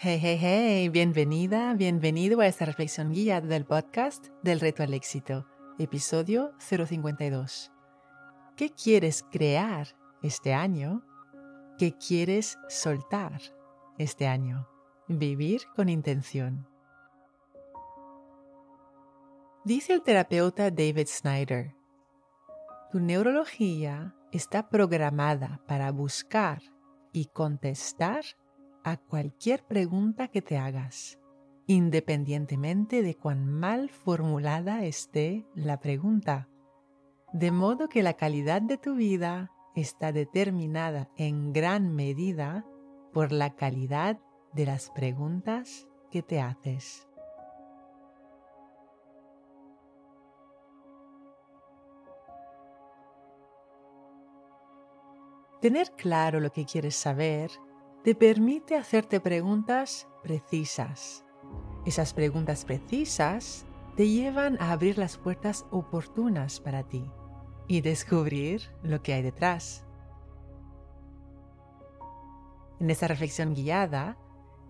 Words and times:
Hey, 0.00 0.20
hey, 0.22 0.38
hey, 0.40 0.88
bienvenida, 0.90 1.74
bienvenido 1.74 2.40
a 2.40 2.46
esta 2.46 2.64
reflexión 2.64 3.10
guiada 3.10 3.48
del 3.48 3.64
podcast 3.64 4.28
del 4.44 4.60
reto 4.60 4.84
al 4.84 4.94
éxito, 4.94 5.44
episodio 5.76 6.52
052. 6.60 7.72
¿Qué 8.54 8.70
quieres 8.70 9.24
crear 9.32 9.88
este 10.22 10.54
año? 10.54 11.02
¿Qué 11.78 11.96
quieres 11.96 12.60
soltar 12.68 13.40
este 13.98 14.28
año? 14.28 14.68
Vivir 15.08 15.62
con 15.74 15.88
intención. 15.88 16.68
Dice 19.64 19.94
el 19.94 20.02
terapeuta 20.02 20.70
David 20.70 21.08
Snyder, 21.08 21.74
tu 22.92 23.00
neurología 23.00 24.14
está 24.30 24.68
programada 24.68 25.60
para 25.66 25.90
buscar 25.90 26.62
y 27.12 27.24
contestar 27.24 28.22
a 28.90 28.96
cualquier 28.96 29.64
pregunta 29.64 30.28
que 30.28 30.42
te 30.42 30.56
hagas, 30.56 31.18
independientemente 31.66 33.02
de 33.02 33.16
cuán 33.16 33.46
mal 33.46 33.90
formulada 33.90 34.84
esté 34.84 35.46
la 35.54 35.80
pregunta. 35.80 36.48
De 37.32 37.50
modo 37.50 37.88
que 37.88 38.02
la 38.02 38.14
calidad 38.14 38.62
de 38.62 38.78
tu 38.78 38.94
vida 38.94 39.50
está 39.74 40.12
determinada 40.12 41.10
en 41.16 41.52
gran 41.52 41.94
medida 41.94 42.64
por 43.12 43.32
la 43.32 43.54
calidad 43.54 44.18
de 44.52 44.66
las 44.66 44.90
preguntas 44.90 45.86
que 46.10 46.22
te 46.22 46.40
haces. 46.40 47.06
Tener 55.60 55.90
claro 55.92 56.38
lo 56.38 56.52
que 56.52 56.64
quieres 56.64 56.94
saber 56.94 57.50
te 58.04 58.14
permite 58.14 58.76
hacerte 58.76 59.20
preguntas 59.20 60.08
precisas. 60.22 61.24
Esas 61.84 62.14
preguntas 62.14 62.64
precisas 62.64 63.66
te 63.96 64.08
llevan 64.08 64.56
a 64.60 64.72
abrir 64.72 64.98
las 64.98 65.16
puertas 65.16 65.66
oportunas 65.70 66.60
para 66.60 66.84
ti 66.84 67.10
y 67.66 67.80
descubrir 67.80 68.62
lo 68.82 69.02
que 69.02 69.14
hay 69.14 69.22
detrás. 69.22 69.84
En 72.80 72.90
esta 72.90 73.08
reflexión 73.08 73.54
guiada, 73.54 74.16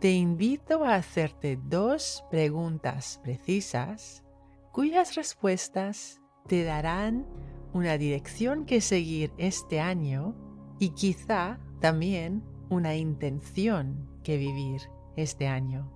te 0.00 0.12
invito 0.12 0.84
a 0.84 0.94
hacerte 0.94 1.58
dos 1.62 2.24
preguntas 2.30 3.20
precisas 3.22 4.24
cuyas 4.72 5.14
respuestas 5.14 6.22
te 6.46 6.64
darán 6.64 7.26
una 7.74 7.98
dirección 7.98 8.64
que 8.64 8.80
seguir 8.80 9.32
este 9.36 9.78
año 9.78 10.34
y 10.78 10.90
quizá 10.90 11.60
también 11.80 12.42
una 12.70 12.94
intención 12.94 14.08
que 14.22 14.38
vivir 14.38 14.82
este 15.16 15.48
año. 15.48 15.90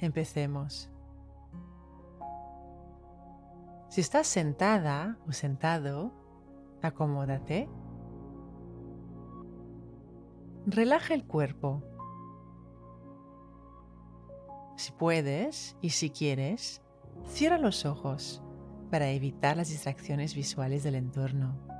Empecemos. 0.00 0.90
Si 3.88 4.00
estás 4.00 4.26
sentada 4.26 5.16
o 5.26 5.32
sentado, 5.32 6.12
acomódate. 6.82 7.68
Relaja 10.66 11.14
el 11.14 11.24
cuerpo. 11.24 11.82
Si 14.76 14.92
puedes 14.92 15.76
y 15.80 15.90
si 15.90 16.10
quieres, 16.10 16.82
cierra 17.26 17.58
los 17.58 17.86
ojos 17.86 18.42
para 18.90 19.10
evitar 19.10 19.56
las 19.56 19.68
distracciones 19.68 20.34
visuales 20.34 20.82
del 20.82 20.96
entorno. 20.96 21.77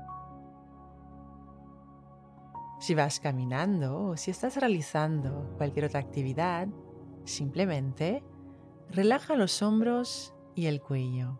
Si 2.79 2.95
vas 2.95 3.19
caminando 3.19 4.05
o 4.05 4.17
si 4.17 4.31
estás 4.31 4.55
realizando 4.55 5.53
cualquier 5.57 5.85
otra 5.85 5.99
actividad, 5.99 6.67
simplemente 7.25 8.23
relaja 8.89 9.35
los 9.35 9.61
hombros 9.61 10.33
y 10.55 10.67
el 10.67 10.81
cuello. 10.81 11.37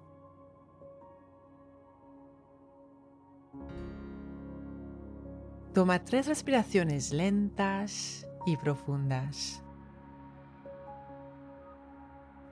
Toma 5.73 6.03
tres 6.03 6.27
respiraciones 6.27 7.13
lentas 7.13 8.27
y 8.45 8.57
profundas. 8.57 9.63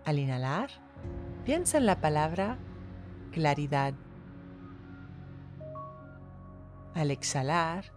Al 0.05 0.19
inhalar, 0.19 0.69
piensa 1.43 1.77
en 1.77 1.85
la 1.85 1.99
palabra 1.99 2.57
claridad. 3.31 3.93
Al 6.93 7.11
exhalar, 7.11 7.96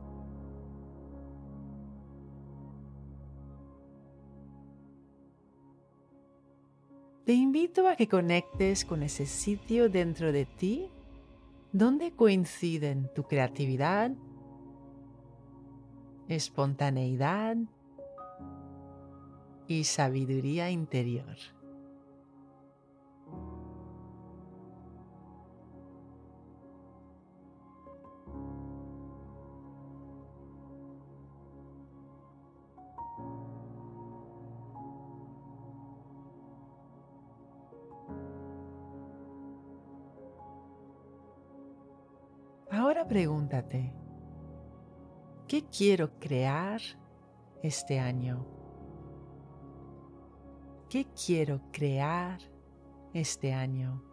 Te 7.25 7.33
invito 7.33 7.87
a 7.87 7.95
que 7.95 8.07
conectes 8.07 8.83
con 8.83 9.03
ese 9.03 9.27
sitio 9.27 9.89
dentro 9.89 10.31
de 10.31 10.45
ti 10.45 10.89
donde 11.71 12.11
coinciden 12.11 13.09
tu 13.13 13.23
creatividad, 13.23 14.11
espontaneidad 16.27 17.57
y 19.67 19.83
sabiduría 19.83 20.71
interior. 20.71 21.37
Ahora 42.91 43.07
pregúntate, 43.07 43.93
¿qué 45.47 45.63
quiero 45.69 46.19
crear 46.19 46.81
este 47.63 48.01
año? 48.01 48.45
¿Qué 50.89 51.05
quiero 51.05 51.61
crear 51.71 52.41
este 53.13 53.53
año? 53.53 54.10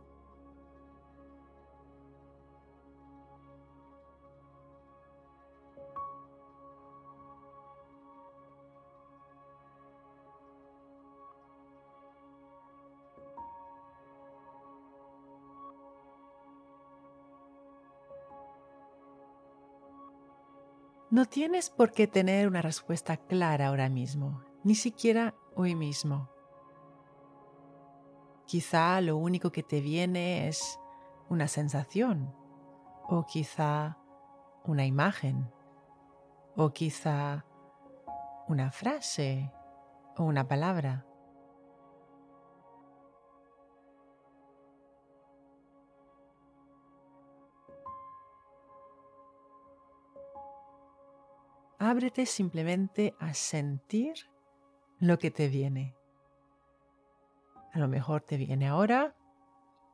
No 21.11 21.25
tienes 21.25 21.71
por 21.71 21.93
qué 21.93 22.07
tener 22.07 22.47
una 22.47 22.61
respuesta 22.61 23.17
clara 23.17 23.69
ahora 23.69 23.89
mismo, 23.89 24.43
ni 24.63 24.75
siquiera 24.75 25.35
hoy 25.55 25.75
mismo. 25.75 26.29
Quizá 28.45 29.01
lo 29.01 29.17
único 29.17 29.51
que 29.51 29.63
te 29.63 29.81
viene 29.81 30.49
es 30.49 30.79
una 31.31 31.49
sensación, 31.49 32.35
o 33.09 33.25
quizá 33.25 33.97
una 34.65 34.85
imagen, 34.85 35.51
o 36.57 36.75
quizá 36.75 37.47
una 38.47 38.71
frase 38.71 39.51
o 40.19 40.25
una 40.25 40.47
palabra. 40.47 41.08
Ábrete 51.79 52.27
simplemente 52.27 53.15
a 53.21 53.35
sentir 53.35 54.15
lo 54.99 55.19
que 55.19 55.31
te 55.31 55.49
viene. 55.49 55.95
A 57.73 57.79
lo 57.79 57.87
mejor 57.87 58.23
te 58.23 58.37
viene 58.37 58.67
ahora, 58.67 59.15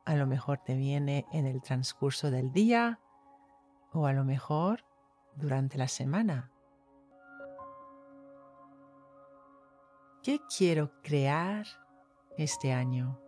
a 0.05 0.15
lo 0.15 0.25
mejor 0.25 0.59
te 0.59 0.75
viene 0.75 1.25
en 1.31 1.45
el 1.45 1.61
transcurso 1.61 2.31
del 2.31 2.51
día 2.51 2.99
o 3.91 4.07
a 4.07 4.13
lo 4.13 4.23
mejor 4.23 4.83
durante 5.35 5.77
la 5.77 5.87
semana. 5.87 6.51
¿Qué 10.23 10.39
quiero 10.57 10.91
crear 11.03 11.67
este 12.37 12.73
año? 12.73 13.24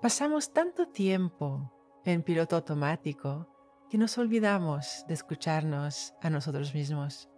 Pasamos 0.00 0.52
tanto 0.52 0.86
tiempo 0.86 1.72
en 2.04 2.22
piloto 2.22 2.54
automático 2.54 3.48
que 3.90 3.98
nos 3.98 4.16
olvidamos 4.16 5.04
de 5.08 5.14
escucharnos 5.14 6.14
a 6.22 6.30
nosotros 6.30 6.72
mismos, 6.72 7.28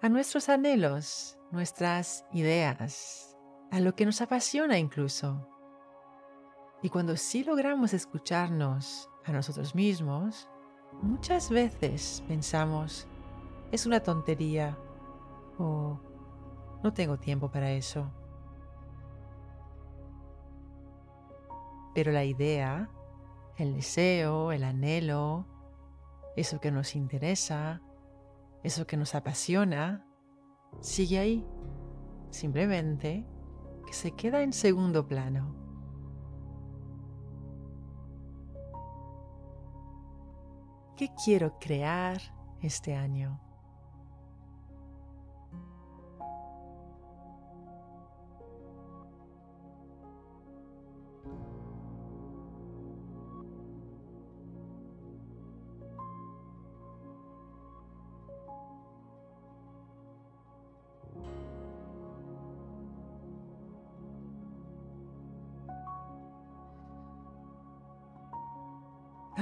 a 0.00 0.08
nuestros 0.08 0.48
anhelos, 0.48 1.38
nuestras 1.52 2.24
ideas, 2.32 3.36
a 3.70 3.80
lo 3.80 3.94
que 3.94 4.06
nos 4.06 4.22
apasiona 4.22 4.78
incluso. 4.78 5.46
Y 6.82 6.88
cuando 6.88 7.14
sí 7.14 7.44
logramos 7.44 7.92
escucharnos 7.92 9.10
a 9.26 9.32
nosotros 9.32 9.74
mismos, 9.74 10.48
muchas 11.02 11.50
veces 11.50 12.24
pensamos, 12.26 13.06
es 13.70 13.84
una 13.84 14.00
tontería 14.00 14.78
o 15.58 16.00
no 16.82 16.94
tengo 16.94 17.18
tiempo 17.18 17.50
para 17.50 17.70
eso. 17.72 18.10
Pero 21.98 22.12
la 22.12 22.22
idea, 22.22 22.88
el 23.56 23.74
deseo, 23.74 24.52
el 24.52 24.62
anhelo, 24.62 25.48
eso 26.36 26.60
que 26.60 26.70
nos 26.70 26.94
interesa, 26.94 27.82
eso 28.62 28.86
que 28.86 28.96
nos 28.96 29.16
apasiona, 29.16 30.06
sigue 30.80 31.18
ahí, 31.18 31.44
simplemente 32.30 33.26
que 33.84 33.92
se 33.92 34.12
queda 34.12 34.42
en 34.42 34.52
segundo 34.52 35.08
plano. 35.08 35.56
¿Qué 40.96 41.10
quiero 41.24 41.58
crear 41.58 42.20
este 42.62 42.94
año? 42.94 43.40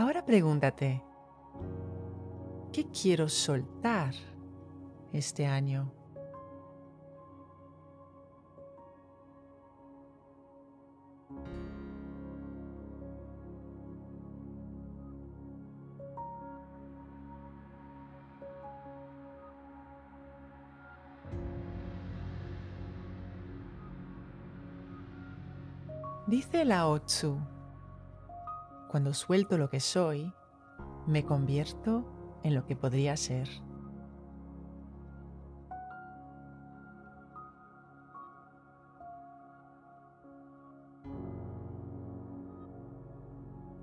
Ahora 0.06 0.24
pregúntate, 0.24 1.02
¿qué 2.72 2.86
quiero 2.92 3.28
soltar 3.28 4.14
este 5.12 5.46
año? 5.46 5.92
Dice 26.28 26.64
Lao 26.64 27.00
Tzu 27.00 27.55
cuando 28.90 29.14
suelto 29.14 29.58
lo 29.58 29.68
que 29.68 29.80
soy, 29.80 30.32
me 31.06 31.24
convierto 31.24 32.04
en 32.42 32.54
lo 32.54 32.66
que 32.66 32.76
podría 32.76 33.16
ser. 33.16 33.48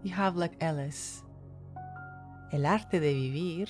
Y 0.04 0.12
Havlak 0.12 0.62
Ellis. 0.62 1.26
El 2.52 2.66
arte 2.66 3.00
de 3.00 3.14
vivir 3.14 3.70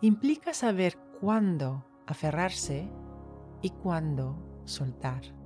implica 0.00 0.54
saber 0.54 0.96
cuándo 1.20 1.84
aferrarse 2.06 2.88
y 3.60 3.70
cuándo 3.70 4.62
soltar. 4.64 5.37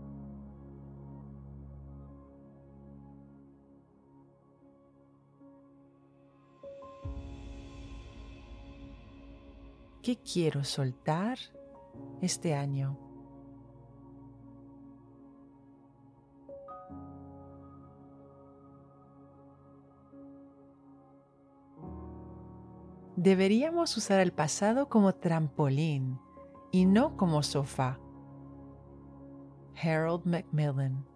¿Qué 10.02 10.16
quiero 10.16 10.64
soltar 10.64 11.38
este 12.20 12.54
año? 12.54 12.98
Deberíamos 23.14 23.96
usar 23.96 24.18
el 24.18 24.32
pasado 24.32 24.88
como 24.88 25.14
trampolín 25.14 26.18
y 26.72 26.84
no 26.86 27.16
como 27.16 27.44
sofá. 27.44 28.00
Harold 29.80 30.26
Macmillan 30.26 31.11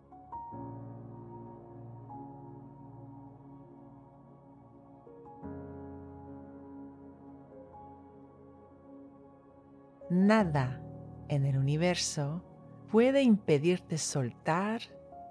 Nada 10.17 10.81
en 11.29 11.45
el 11.45 11.59
universo 11.59 12.43
puede 12.91 13.21
impedirte 13.21 13.99
soltar 13.99 14.81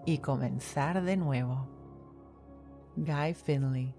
y 0.05 0.19
comenzar 0.19 1.01
de 1.01 1.17
nuevo. 1.17 1.67
Guy 2.95 3.33
Finley 3.33 3.95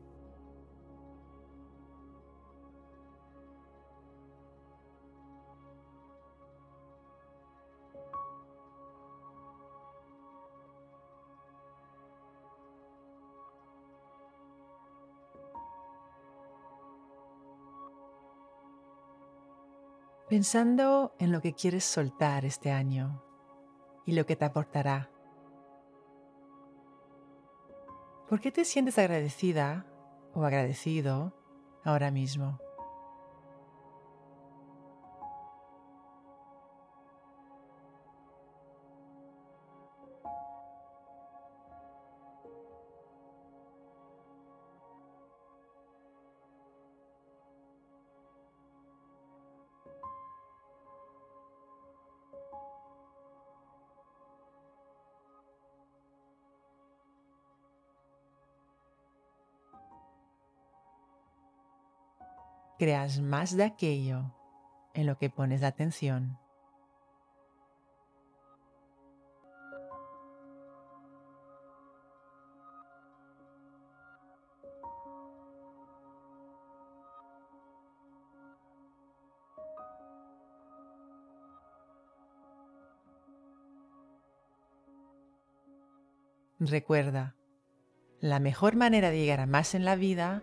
pensando 20.28 21.14
en 21.18 21.30
lo 21.30 21.40
que 21.40 21.52
quieres 21.52 21.84
soltar 21.84 22.44
este 22.44 22.72
año 22.72 23.22
y 24.04 24.12
lo 24.12 24.26
que 24.26 24.36
te 24.36 24.44
aportará. 24.44 25.08
¿Por 28.28 28.40
qué 28.40 28.50
te 28.50 28.64
sientes 28.64 28.98
agradecida 28.98 29.86
o 30.34 30.44
agradecido 30.44 31.32
ahora 31.84 32.10
mismo? 32.10 32.58
Creas 62.78 63.20
más 63.20 63.56
de 63.56 63.64
aquello 63.64 64.34
en 64.94 65.06
lo 65.06 65.18
que 65.18 65.30
pones 65.30 65.60
la 65.60 65.68
atención. 65.68 66.38
Recuerda, 86.58 87.36
la 88.18 88.40
mejor 88.40 88.76
manera 88.76 89.10
de 89.10 89.18
llegar 89.18 89.40
a 89.40 89.46
más 89.46 89.74
en 89.74 89.84
la 89.84 89.94
vida 89.94 90.42